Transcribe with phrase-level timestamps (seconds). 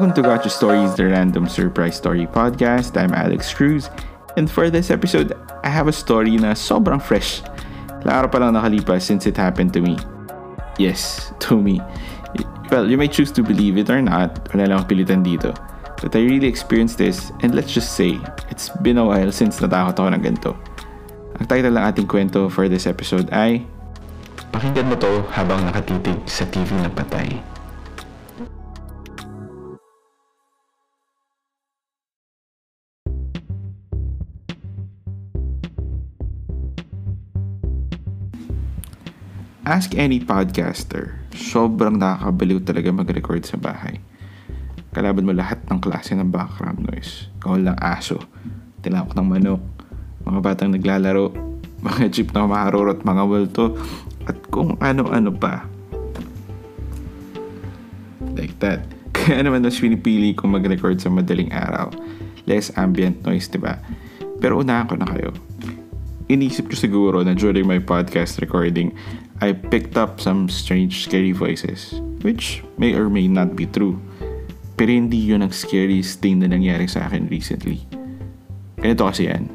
[0.00, 2.96] Welcome to Gotcha Stories, the random surprise story podcast.
[2.96, 3.92] I'm Alex Cruz,
[4.40, 7.44] and for this episode, I have a story na sobrang fresh.
[8.00, 10.00] Ilang pa lang nakalipas since it happened to me.
[10.80, 11.84] Yes, to me.
[12.72, 15.52] Well, you may choose to believe it or not, wala lang pilitan dito.
[16.00, 18.16] But I really experienced this, and let's just say,
[18.48, 20.56] it's been a while since natakot ako ng ganito.
[21.36, 23.68] Ang title ng ating kwento for this episode ay
[24.48, 27.59] Pakinggan mo to habang nakatitig sa TV na patay.
[39.70, 44.02] Ask any podcaster, sobrang nakakabaliw talaga mag-record sa bahay.
[44.90, 47.30] Kalaban mo lahat ng klase ng background noise.
[47.38, 48.18] Kawal ng aso,
[48.82, 49.62] tinakot ng manok,
[50.26, 51.30] mga batang naglalaro,
[51.86, 53.78] mga jeep na maharurot, mga multo,
[54.26, 55.62] at kung ano-ano pa.
[58.34, 58.82] Like that.
[59.14, 61.94] Kaya naman mas pinipili kong mag-record sa madaling araw.
[62.50, 63.78] Less ambient noise, di ba?
[64.42, 65.30] Pero unahan ko na kayo.
[66.26, 68.90] Inisip ko siguro na during my podcast recording,
[69.40, 73.96] I picked up some strange scary voices, which may or may not be true.
[74.76, 77.80] Pero hindi yun ang scariest thing na nangyari sa akin recently.
[78.76, 79.48] Ganito kasi yan.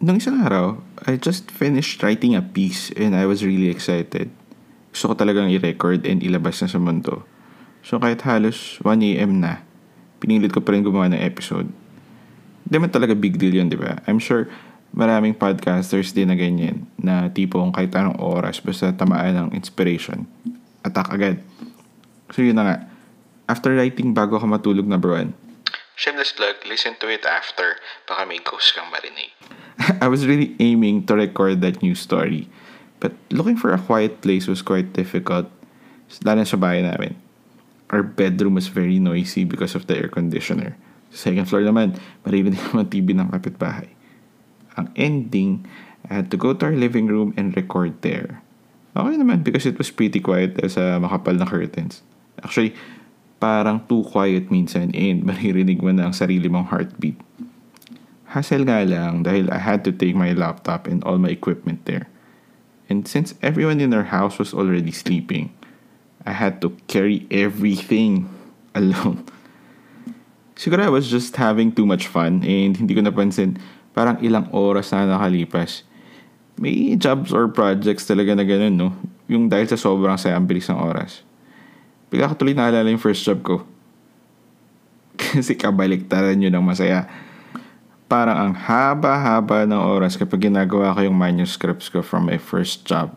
[0.00, 4.32] Nung isang araw, I just finished writing a piece and I was really excited.
[4.96, 7.28] Gusto ko talagang i-record and ilabas na sa mundo.
[7.84, 9.68] So kahit halos 1am na,
[10.22, 11.66] pinilit ko pa rin gumawa ng episode.
[12.62, 13.98] Hindi man talaga big deal yun, di ba?
[14.06, 14.46] I'm sure
[14.94, 20.28] maraming podcasters din na ganyan, na tipong kahit anong oras, basta tamaan ng inspiration.
[20.86, 21.36] Attack agad.
[22.30, 22.76] So yun na nga.
[23.50, 25.34] After writing bago ako matulog number one,
[25.92, 27.78] Shameless plug, listen to it after.
[28.08, 29.30] Baka may ghost kang marinig.
[30.02, 32.48] I was really aiming to record that new story.
[32.98, 35.46] But looking for a quiet place was quite difficult.
[36.26, 37.21] Lalo sa bahay namin.
[37.92, 40.80] Our bedroom was very noisy because of the air conditioner.
[41.12, 43.92] Sa second floor naman, maririnig naman TV ng kapitbahay.
[44.80, 45.68] Ang ending,
[46.08, 48.40] I had to go to our living room and record there.
[48.96, 52.00] Okay naman because it was pretty quiet sa makapal na curtains.
[52.40, 52.72] Actually,
[53.36, 57.20] parang too quiet minsan and maririnig mo na ang sarili mong heartbeat.
[58.32, 62.08] Hassle nga lang dahil I had to take my laptop and all my equipment there.
[62.88, 65.52] And since everyone in our house was already sleeping,
[66.22, 68.30] I had to carry everything
[68.78, 69.26] alone.
[70.54, 73.58] Siguro I was just having too much fun and hindi ko napansin
[73.96, 75.82] parang ilang oras na nakalipas.
[76.60, 78.88] May jobs or projects talaga na ganun, no?
[79.26, 81.24] Yung dahil sa sobrang saya ang bilis ng oras.
[82.12, 83.64] Bigla ko tuloy naalala yung first job ko.
[85.20, 87.08] Kasi kabaliktaran yun ng masaya.
[88.06, 93.16] Parang ang haba-haba ng oras kapag ginagawa ko yung manuscripts ko from my first job.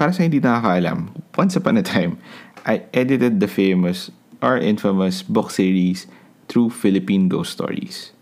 [0.00, 2.16] Para sa hindi nakakaalam, once upon a time,
[2.64, 4.08] I edited the famous
[4.40, 6.08] or infamous book series
[6.48, 8.16] True Philippine Ghost Stories.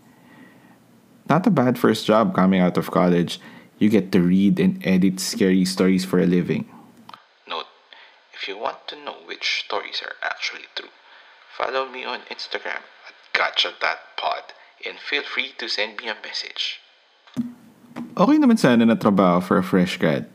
[1.31, 3.39] Not a bad first job coming out of college.
[3.79, 6.67] You get to read and edit scary stories for a living.
[7.47, 7.71] Note,
[8.35, 10.91] if you want to know which stories are actually true,
[11.55, 14.51] follow me on Instagram at gotcha.pod
[14.83, 16.83] and feel free to send me a message.
[18.19, 20.27] Okay naman sana na trabaho for a fresh grad.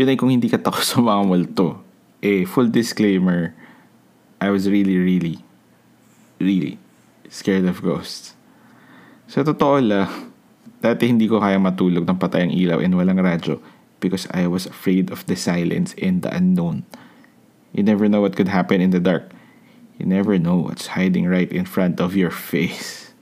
[0.00, 1.76] Yun ay kung hindi ka takot sa mga multo.
[2.24, 3.52] Eh, full disclaimer,
[4.40, 5.44] I was really, really,
[6.40, 6.80] really
[7.28, 8.32] scared of ghosts.
[9.28, 10.08] Sa totoo lang,
[10.80, 13.60] dati hindi ko kaya matulog ng patay ang ilaw and walang radyo
[14.00, 16.88] because I was afraid of the silence and the unknown.
[17.76, 19.28] You never know what could happen in the dark.
[20.00, 23.12] You never know what's hiding right in front of your face.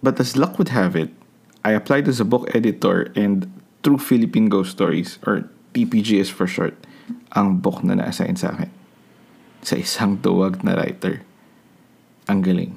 [0.00, 1.12] But as luck would have it,
[1.60, 3.52] I applied as a book editor and
[3.84, 6.74] True Philippine Ghost Stories, or TPGS for short,
[7.34, 8.70] ang book na na-assign sa akin.
[9.62, 11.22] Sa isang tuwag na writer.
[12.26, 12.74] Ang galing.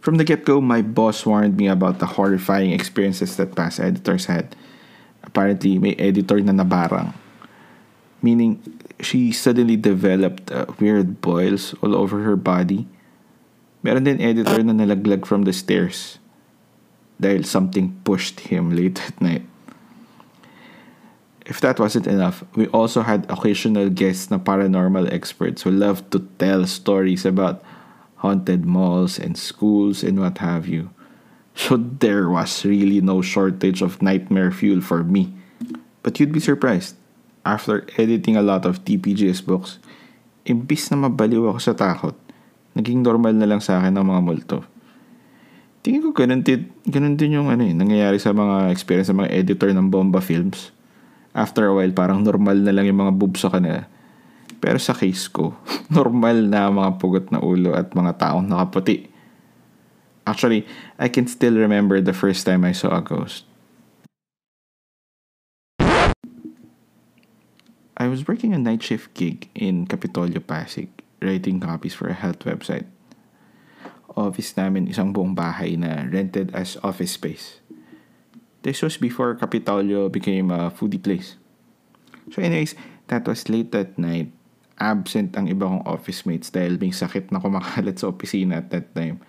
[0.00, 4.56] From the get-go, my boss warned me about the horrifying experiences that past editors had.
[5.22, 7.12] Apparently, may editor na nabarang.
[8.22, 8.62] Meaning,
[9.00, 12.86] she suddenly developed uh, weird boils all over her body.
[13.82, 16.18] Meron din editor na nalaglag from the stairs
[17.18, 19.46] dahil something pushed him late at night.
[21.48, 26.28] If that wasn't enough, we also had occasional guests na paranormal experts who loved to
[26.36, 27.64] tell stories about
[28.20, 30.92] haunted malls and schools and what have you.
[31.56, 35.32] So there was really no shortage of nightmare fuel for me.
[36.04, 36.94] But you'd be surprised.
[37.48, 39.80] After editing a lot of TPGS books,
[40.44, 42.14] imbis na mabaliw ako sa takot,
[42.78, 44.58] Naging normal na lang sa akin ang mga multo.
[45.82, 49.34] Tingin ko ganun din, ganun din yung ano eh, nangyayari sa mga experience sa mga
[49.34, 50.70] editor ng Bomba Films.
[51.38, 53.86] After a while, parang normal na lang yung mga boobs sa kanila.
[54.58, 55.54] Pero sa case ko,
[55.94, 59.06] normal na mga pugot na ulo at mga taong nakaputi.
[60.26, 60.66] Actually,
[60.98, 63.46] I can still remember the first time I saw a ghost.
[67.94, 70.90] I was working a night shift gig in Capitolio, Pasig,
[71.22, 72.86] writing copies for a health website.
[74.18, 77.62] Office namin isang buong bahay na rented as office space.
[78.68, 81.40] This was before Capitolio became a foodie place.
[82.28, 82.76] So anyways,
[83.08, 84.28] that was late at night.
[84.76, 88.92] Absent ang iba kong office mates dahil may sakit na kumakalat sa opisina at that
[88.92, 89.24] time.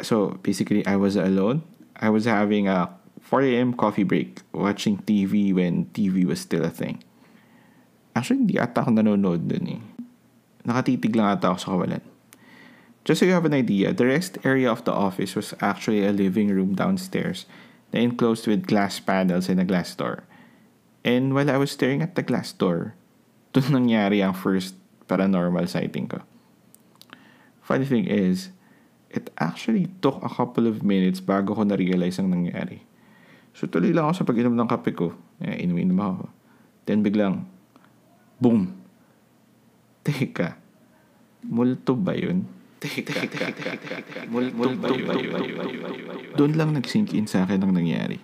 [0.00, 1.60] So basically, I was alone.
[2.00, 2.88] I was having a
[3.20, 3.76] 4 a.m.
[3.76, 7.04] coffee break, watching TV when TV was still a thing.
[8.16, 9.82] Actually, hindi ata ako nanonood dun eh.
[10.64, 12.04] Nakatitig lang ata ako sa kawalan.
[13.08, 16.12] Just so you have an idea, the rest area of the office was actually a
[16.12, 17.48] living room downstairs
[17.88, 20.28] na enclosed with glass panels and a glass door.
[21.08, 23.00] And while I was staring at the glass door,
[23.56, 24.76] dun nangyari ang first
[25.08, 26.20] paranormal sighting ko.
[27.64, 28.52] Funny thing is,
[29.08, 32.84] it actually took a couple of minutes bago ko na-realize ang nangyari.
[33.56, 35.16] So tuloy lang ako sa pag-inom ng kape ko.
[35.40, 36.24] Eh, inuminom ako.
[36.84, 37.48] Then biglang,
[38.36, 38.76] boom!
[40.04, 40.60] Teka,
[41.48, 42.57] multo ba yun?
[46.38, 48.22] Doon lang nag-sink in sa akin ang nangyari.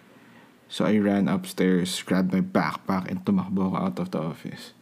[0.71, 4.75] So I ran upstairs, grabbed my backpack, and tumakbo ako out of the office.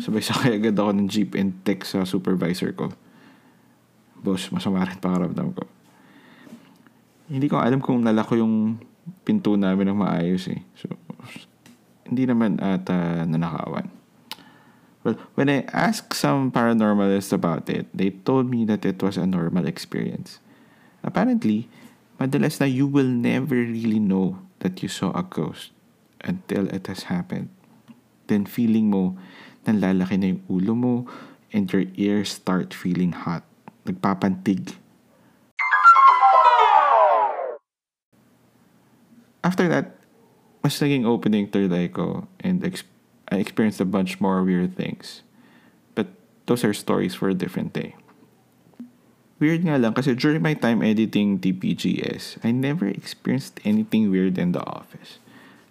[0.00, 2.92] Sabay sakay agad ako ng jeep and text sa supervisor ko.
[4.20, 5.64] Boss, masama rin pangaramdam ko.
[7.28, 8.80] Hindi ko alam kung nalako yung
[9.24, 10.60] pinto namin ng maayos eh.
[10.76, 10.88] So,
[12.08, 14.01] hindi naman ata nanakawan.
[15.02, 19.26] Well, when I asked some paranormalists about it, they told me that it was a
[19.26, 20.38] normal experience.
[21.02, 21.66] Apparently,
[22.22, 25.74] madalas na you will never really know that you saw a ghost
[26.22, 27.50] until it has happened.
[28.30, 29.18] Then feeling mo,
[29.66, 30.94] nanlalaki na yung ulo mo
[31.50, 33.42] and your ears start feeling hot.
[33.82, 34.78] Nagpapantig.
[39.42, 39.98] After that,
[40.62, 42.86] mas naging opening third eye ko and ex-
[43.32, 45.24] I experienced a bunch more weird things.
[45.96, 46.12] But
[46.44, 47.96] those are stories for a different day.
[49.40, 54.52] Weird nga lang kasi during my time editing TPGS, I never experienced anything weird in
[54.52, 55.16] the office.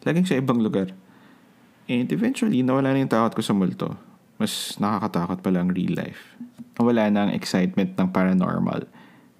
[0.01, 0.89] Laging sa ibang lugar.
[1.85, 3.95] And eventually, nawala na yung takot ko sa multo.
[4.41, 6.33] Mas nakakatakot pala ang real life.
[6.81, 8.89] Nawala na ang excitement ng paranormal.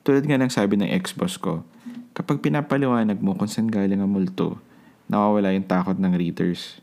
[0.05, 1.65] Tulad nga ng sabi ng ex-boss ko,
[2.13, 4.61] kapag pinapaliwanag mo kung saan galing ang multo,
[5.09, 6.79] nawawala yung takot ng readers.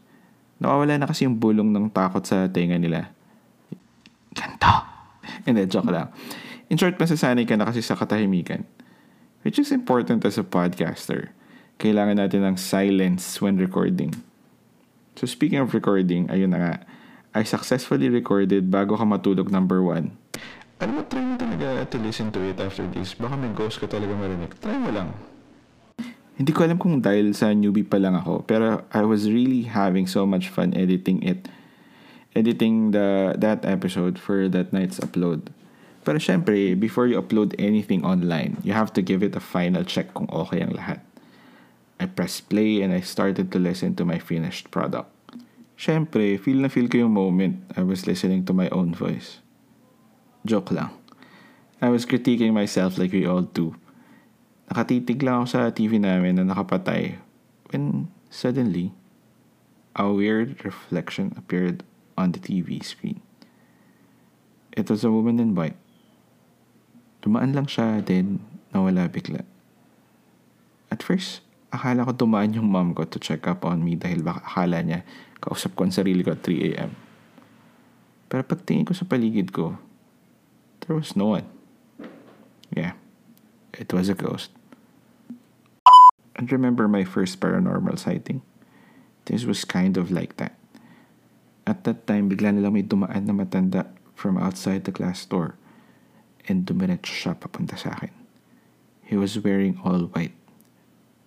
[0.58, 3.14] Nawawala na kasi yung bulong ng takot sa tenga nila.
[4.34, 4.74] Ganto!
[5.46, 6.10] Hindi, joke lang.
[6.68, 8.66] In short, masasanay ka na kasi sa katahimikan.
[9.46, 11.30] Which is important as a podcaster.
[11.78, 14.18] Kailangan natin ng silence when recording.
[15.14, 16.74] So speaking of recording, ayun na nga.
[17.38, 20.18] I successfully recorded bago ka matulog number one.
[20.82, 23.14] Alam mo, try mo talaga to listen to it after this.
[23.14, 24.54] Baka may ghost ka talaga marinig.
[24.58, 25.10] Try mo lang.
[26.38, 30.06] Hindi ko alam kung dahil sa newbie pa lang ako, pero I was really having
[30.06, 31.50] so much fun editing it.
[32.38, 35.50] Editing the that episode for that night's upload.
[36.06, 40.14] Pero syempre, before you upload anything online, you have to give it a final check
[40.14, 41.02] kung okay ang lahat.
[41.98, 45.10] I pressed play and I started to listen to my finished product.
[45.74, 49.42] Syempre, feel na feel ko yung moment I was listening to my own voice.
[50.46, 50.94] Joke lang.
[51.82, 53.74] I was critiquing myself like we all do.
[54.68, 57.16] Nakatitig lang ako sa TV namin na nakapatay
[57.72, 58.92] when suddenly,
[59.96, 61.82] a weird reflection appeared
[62.16, 63.20] on the TV screen.
[64.76, 65.76] It was a woman in white.
[67.24, 69.42] Dumaan lang siya, then nawala bigla.
[70.92, 74.44] At first, akala ko dumaan yung mom ko to check up on me dahil baka
[74.44, 75.00] akala niya
[75.38, 76.92] kausap ko ang sarili ko at 3 a.m.
[78.28, 79.80] Pero pagtingin ko sa paligid ko,
[80.84, 81.48] there was no one.
[82.68, 82.94] Yeah,
[83.74, 84.57] it was a ghost.
[86.38, 88.42] And remember my first paranormal sighting?
[89.26, 90.54] This was kind of like that.
[91.66, 95.58] At that time, bigla nilang may dumaan na matanda from outside the glass door
[96.48, 98.14] and dumiretso siya papunta sa akin.
[99.04, 100.32] He was wearing all white.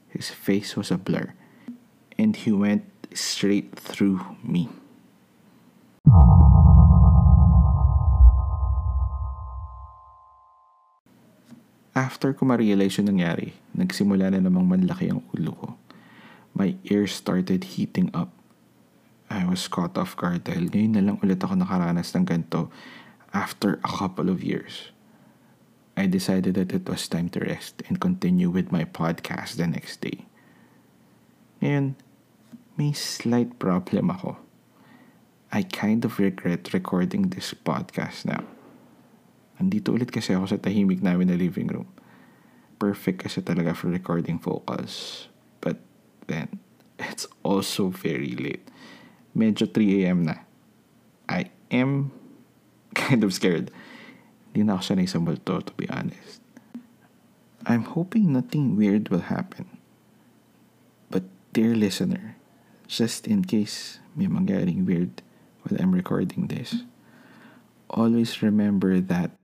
[0.09, 1.35] His face was a blur
[2.17, 4.80] and he went straight through me.
[12.01, 15.69] After ko ma-realize yung nangyari, nagsimula na namang manlaki ang ulo ko.
[16.57, 18.33] My ears started heating up.
[19.29, 22.73] I was caught off guard dahil ngayon na lang ulit ako nakaranas ng ganito
[23.37, 24.89] after a couple of years,
[25.93, 30.01] I decided that it was time to rest and continue with my podcast the next
[30.01, 30.25] day.
[31.61, 32.01] Ngayon,
[32.81, 34.41] may slight problem ako.
[35.53, 38.41] I kind of regret recording this podcast now.
[39.61, 41.85] Andito ulit kasi ako sa tahimik namin na living room.
[42.81, 45.29] Perfect kasi talaga for recording vocals.
[45.61, 45.77] But
[46.25, 46.57] then,
[46.97, 48.65] it's also very late.
[49.37, 50.25] Medyo 3 a.m.
[50.25, 50.41] na.
[51.29, 52.09] I am
[52.97, 53.69] kind of scared.
[54.49, 56.41] Hindi na ako sanay sa multo, to be honest.
[57.61, 59.69] I'm hoping nothing weird will happen.
[61.13, 62.41] But dear listener,
[62.89, 65.21] just in case may mangyaring weird
[65.61, 66.81] while I'm recording this,
[67.93, 69.37] always remember that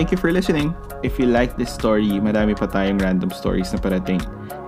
[0.00, 0.72] Thank you for listening.
[1.04, 4.16] If you like this story, madami pa tayong random stories na parating.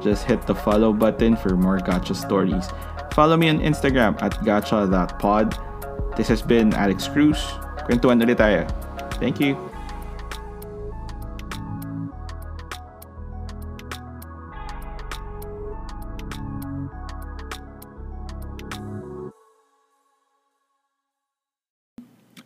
[0.04, 2.68] Just hit the follow button for more gacha stories.
[3.16, 5.56] Follow me on Instagram at gacha.pod.
[6.20, 7.40] This has been Alex Cruz.
[7.88, 8.68] Kwentuhan ulit tayo.
[9.16, 9.56] Thank you.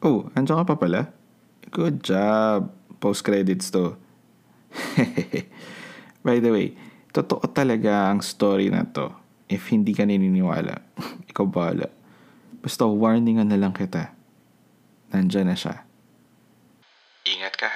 [0.06, 1.25] Oh, andiyan ka pa pala?
[1.76, 2.72] Good job.
[3.04, 4.00] Post-credits to.
[6.24, 6.72] By the way,
[7.12, 9.12] totoo talaga ang story na to.
[9.44, 10.80] If hindi ka naniniwala,
[11.30, 11.92] ikaw bahala.
[12.64, 14.08] Basta warningan na lang kita.
[15.12, 15.84] Nandyan na siya.
[17.28, 17.68] Ingat ka